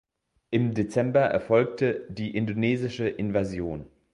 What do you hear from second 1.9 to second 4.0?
die indonesische Invasion.